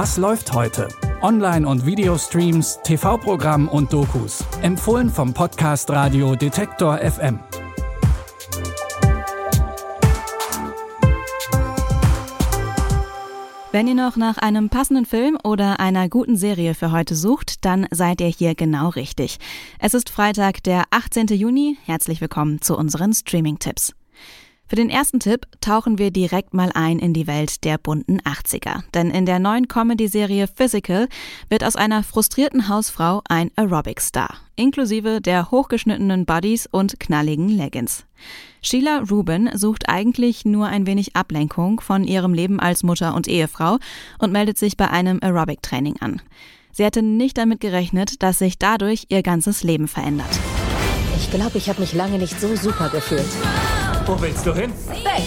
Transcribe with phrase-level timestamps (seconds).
[0.00, 0.86] Was läuft heute?
[1.22, 4.44] Online- und Videostreams, TV-Programm und Dokus.
[4.62, 7.40] Empfohlen vom Podcast Radio Detektor FM.
[13.72, 17.88] Wenn ihr noch nach einem passenden Film oder einer guten Serie für heute sucht, dann
[17.90, 19.38] seid ihr hier genau richtig.
[19.80, 21.26] Es ist Freitag, der 18.
[21.26, 21.76] Juni.
[21.86, 23.94] Herzlich willkommen zu unseren Streaming-Tipps.
[24.68, 28.82] Für den ersten Tipp tauchen wir direkt mal ein in die Welt der bunten 80er.
[28.92, 31.08] Denn in der neuen Comedy-Serie Physical
[31.48, 38.04] wird aus einer frustrierten Hausfrau ein Aerobic-Star, inklusive der hochgeschnittenen Buddies und knalligen Leggings.
[38.60, 43.78] Sheila Rubin sucht eigentlich nur ein wenig Ablenkung von ihrem Leben als Mutter und Ehefrau
[44.18, 46.20] und meldet sich bei einem Aerobic-Training an.
[46.72, 50.38] Sie hatte nicht damit gerechnet, dass sich dadurch ihr ganzes Leben verändert.
[51.16, 53.24] Ich glaube, ich habe mich lange nicht so super gefühlt.
[54.08, 54.72] Wo willst du hin?
[54.88, 55.22] Weg!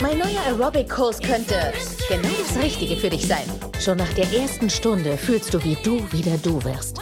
[0.00, 1.72] Mein neuer Aerobic-Kurs könnte
[2.08, 3.42] genau das Richtige für dich sein.
[3.80, 7.00] Schon nach der ersten Stunde fühlst du, wie du wieder du wirst.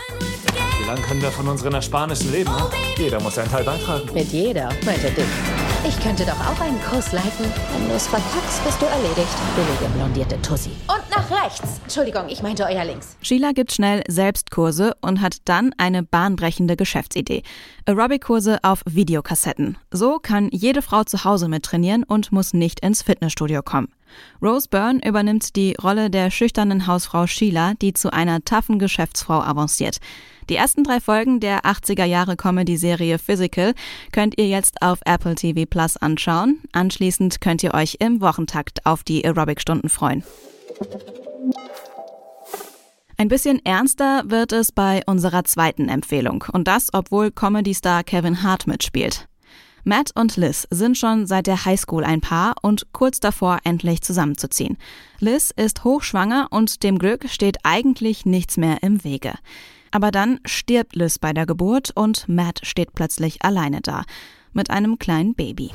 [0.80, 2.50] Wie lange können wir von unseren Ersparnissen leben?
[2.50, 2.70] Ne?
[2.96, 4.08] Jeder muss seinen Teil beitragen.
[4.14, 5.26] Mit jeder, meinte dich.
[5.86, 7.52] Ich könnte doch auch einen Kurs leiten.
[7.74, 9.36] Wenn du es verkackst, bist du erledigt.
[9.56, 10.70] Billige blondierte Tussi.
[10.86, 11.80] Und nach rechts.
[11.82, 13.16] Entschuldigung, ich meinte euer links.
[13.20, 17.42] Sheila gibt schnell Selbstkurse und hat dann eine bahnbrechende Geschäftsidee.
[17.86, 19.78] Aerobic-Kurse auf Videokassetten.
[19.90, 23.88] So kann jede Frau zu Hause mittrainieren und muss nicht ins Fitnessstudio kommen.
[24.42, 29.98] Rose Byrne übernimmt die Rolle der schüchternen Hausfrau Sheila, die zu einer taffen Geschäftsfrau avanciert.
[30.48, 33.74] Die ersten drei Folgen der 80er Jahre Comedy-Serie Physical
[34.12, 36.60] könnt ihr jetzt auf Apple TV Plus anschauen.
[36.72, 40.24] Anschließend könnt ihr euch im Wochentakt auf die Aerobic-Stunden freuen.
[43.16, 46.44] Ein bisschen ernster wird es bei unserer zweiten Empfehlung.
[46.52, 49.28] Und das, obwohl Comedy-Star Kevin Hart mitspielt.
[49.84, 54.78] Matt und Liz sind schon seit der Highschool ein Paar und kurz davor, endlich zusammenzuziehen.
[55.18, 59.32] Liz ist hochschwanger und dem Glück steht eigentlich nichts mehr im Wege.
[59.90, 64.04] Aber dann stirbt Liz bei der Geburt und Matt steht plötzlich alleine da.
[64.52, 65.70] Mit einem kleinen Baby.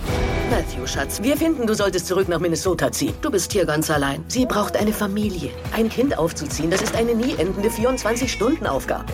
[0.50, 3.14] Matthew, Schatz, wir finden, du solltest zurück nach Minnesota ziehen.
[3.22, 4.24] Du bist hier ganz allein.
[4.30, 5.50] Sie braucht eine Familie.
[5.74, 9.12] Ein Kind aufzuziehen, das ist eine nie endende 24-Stunden-Aufgabe.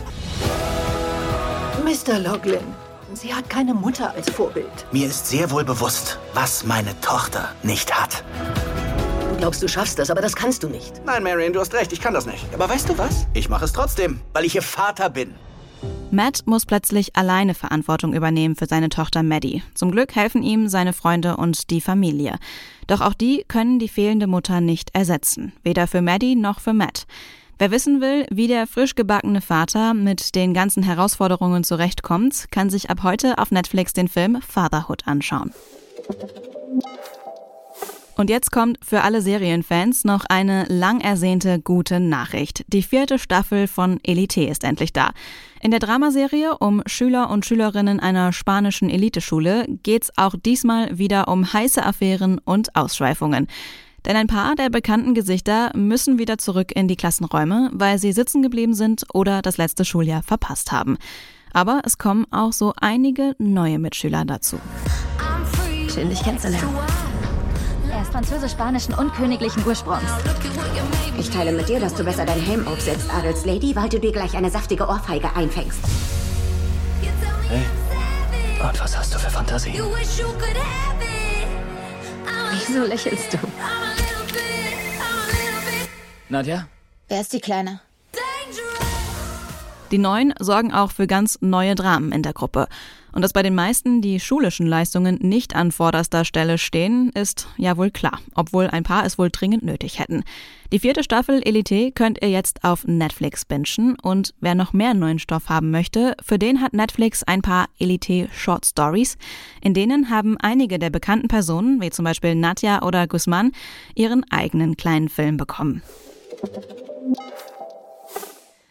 [1.83, 2.19] Mr.
[2.19, 2.61] Loglin,
[3.15, 4.85] sie hat keine Mutter als Vorbild.
[4.91, 8.23] Mir ist sehr wohl bewusst, was meine Tochter nicht hat.
[9.29, 11.01] Du glaubst, du schaffst das, aber das kannst du nicht.
[11.05, 12.45] Nein, Marion, du hast recht, ich kann das nicht.
[12.53, 13.27] Aber weißt du was?
[13.33, 15.33] Ich mache es trotzdem, weil ich ihr Vater bin.
[16.11, 19.63] Matt muss plötzlich alleine Verantwortung übernehmen für seine Tochter Maddie.
[19.73, 22.37] Zum Glück helfen ihm seine Freunde und die Familie.
[22.85, 25.53] Doch auch die können die fehlende Mutter nicht ersetzen.
[25.63, 27.07] Weder für Maddie noch für Matt.
[27.59, 32.89] Wer wissen will, wie der frisch gebackene Vater mit den ganzen Herausforderungen zurechtkommt, kann sich
[32.89, 35.51] ab heute auf Netflix den Film Fatherhood anschauen.
[38.15, 42.63] Und jetzt kommt für alle Serienfans noch eine lang ersehnte gute Nachricht.
[42.67, 45.11] Die vierte Staffel von Elite ist endlich da.
[45.61, 51.53] In der Dramaserie um Schüler und Schülerinnen einer spanischen Eliteschule geht's auch diesmal wieder um
[51.53, 53.47] heiße Affären und Ausschweifungen.
[54.05, 58.41] Denn ein paar der bekannten Gesichter müssen wieder zurück in die Klassenräume, weil sie sitzen
[58.41, 60.97] geblieben sind oder das letzte Schuljahr verpasst haben.
[61.53, 64.59] Aber es kommen auch so einige neue Mitschüler dazu.
[65.93, 66.67] Schön, dich kennenzulernen.
[67.91, 70.09] Er ist französisch-spanischen und königlichen Ursprungs.
[71.19, 74.35] Ich teile mit dir, dass du besser dein Helm aufsetzt, Adelslady, weil du dir gleich
[74.35, 75.79] eine saftige Ohrfeige einfängst.
[77.47, 77.61] Hey.
[78.67, 79.75] Und was hast du für Fantasien?
[82.65, 83.37] Wieso lächelst du?
[86.29, 86.67] Nadja?
[87.09, 87.81] Wer ist die Kleine?
[89.93, 92.67] Die Neuen sorgen auch für ganz neue Dramen in der Gruppe.
[93.11, 97.77] Und dass bei den meisten die schulischen Leistungen nicht an vorderster Stelle stehen, ist ja
[97.77, 100.23] wohl klar, obwohl ein paar es wohl dringend nötig hätten.
[100.71, 105.19] Die vierte Staffel Elite könnt ihr jetzt auf Netflix bingen und wer noch mehr neuen
[105.19, 109.19] Stoff haben möchte, für den hat Netflix ein paar Elite Short Stories.
[109.61, 113.51] In denen haben einige der bekannten Personen, wie zum Beispiel Nadja oder Guzman,
[113.93, 115.83] ihren eigenen kleinen Film bekommen.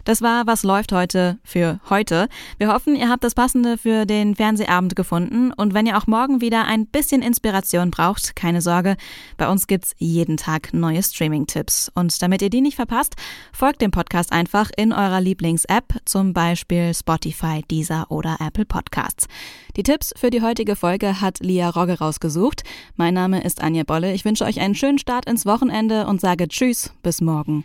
[0.04, 2.28] Das war Was läuft heute für heute.
[2.58, 6.40] Wir hoffen, ihr habt das Passende für den Fernsehabend gefunden und wenn ihr auch morgen
[6.40, 8.96] wieder ein bisschen Inspiration braucht, keine Sorge,
[9.36, 11.92] bei uns gibt's jeden Tag neue Streaming-Tipps.
[11.94, 13.14] Und damit ihr die nicht verpasst,
[13.52, 19.28] folgt dem Podcast einfach in eurer Lieblings-App, zum Beispiel Spotify, Deezer oder Apple Podcasts.
[19.76, 22.64] Die Tipps für die heutige Folge hat Lia Rogge rausgesucht.
[22.96, 24.12] Mein Name ist Anja Bolle.
[24.14, 27.64] Ich wünsche euch einen schönen Start ins Wochenende und sage Tschüss, bis morgen.